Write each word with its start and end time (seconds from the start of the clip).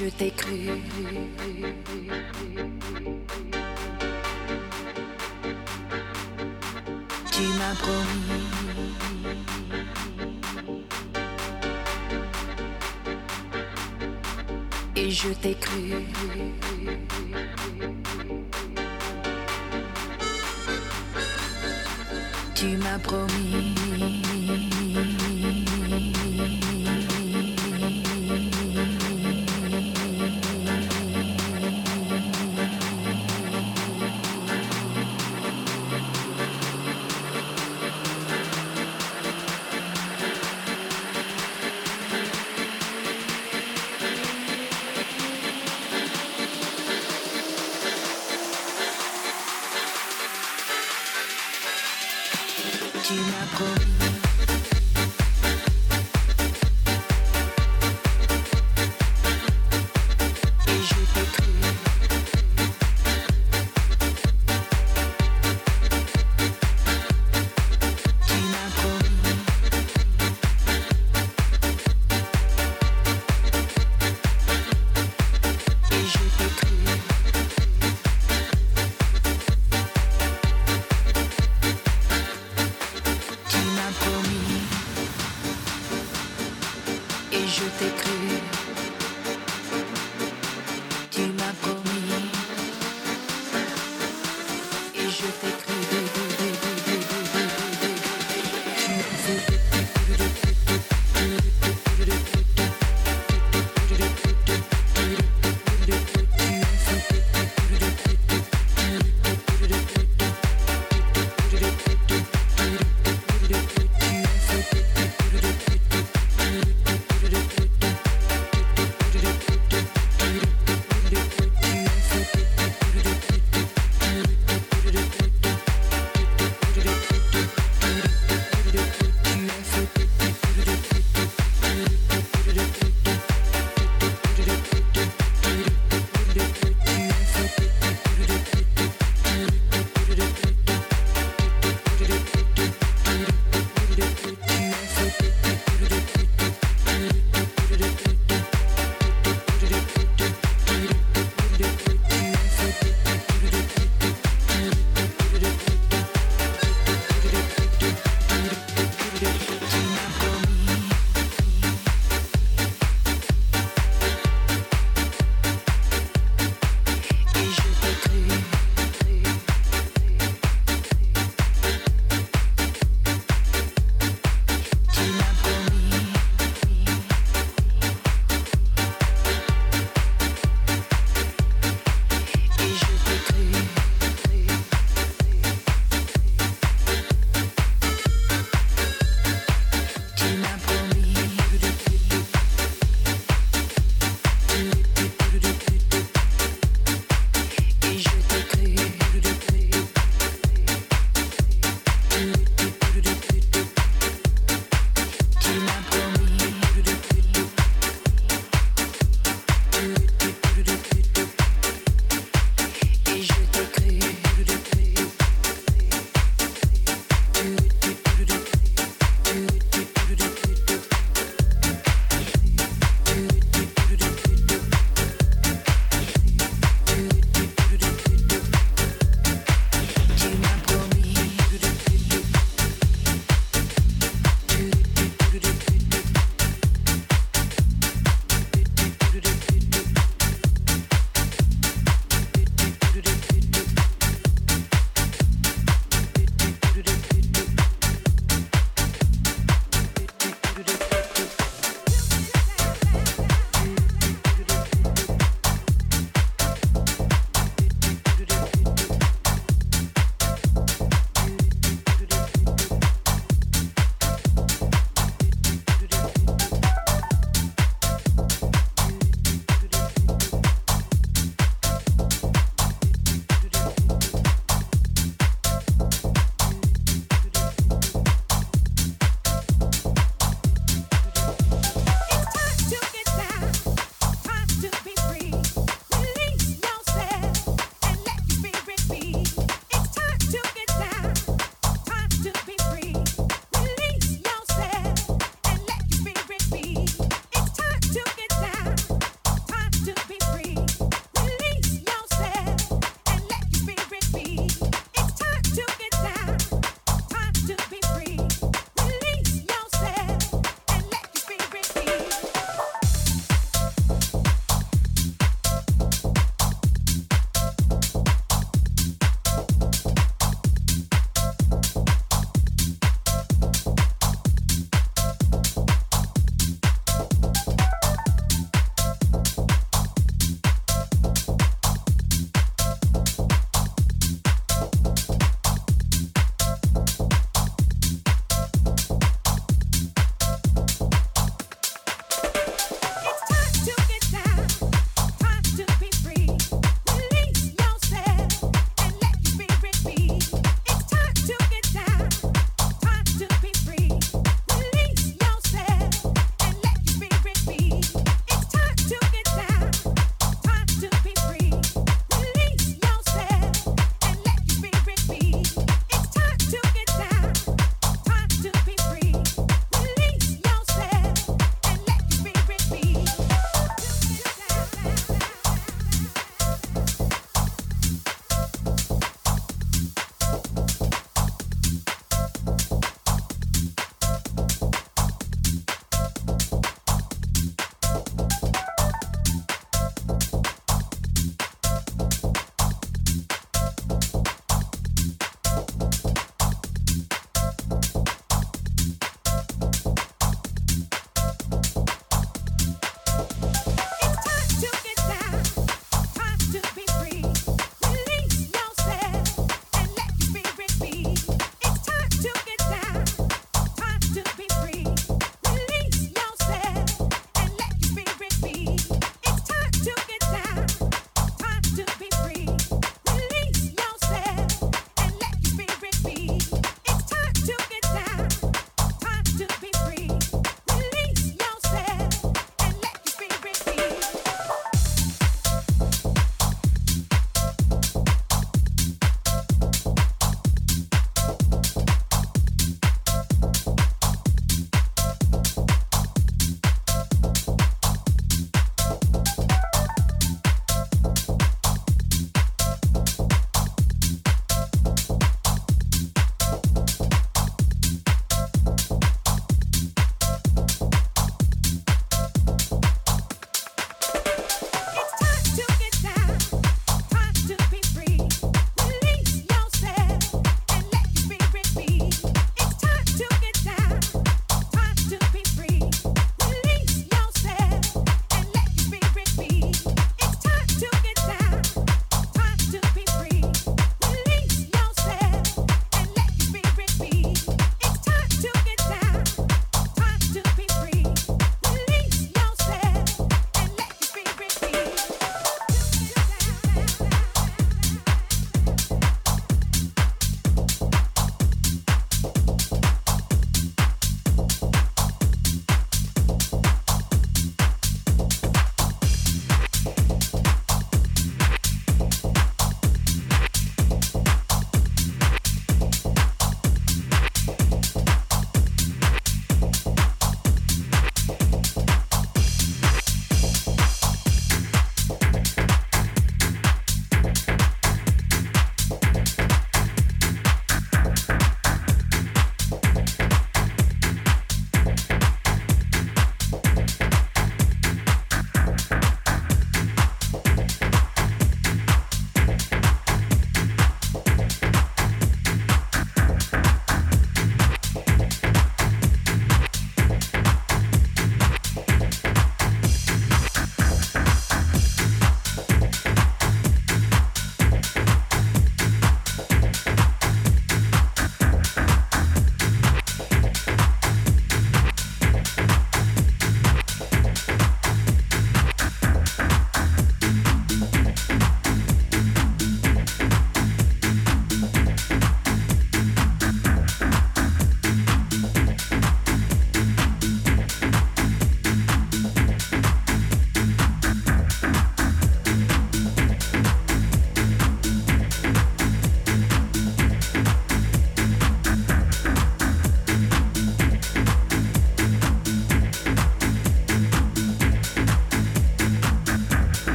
Je 0.00 0.08
t'ai 0.08 0.30
cru. 0.30 0.56
Tu 7.30 7.42
m'as 7.58 7.74
promis. 7.82 8.42
Et 14.96 15.10
je 15.10 15.28
t'ai 15.28 15.54
cru. 15.54 15.92
Tu 22.54 22.76
m'as 22.78 22.98
promis. 23.00 23.69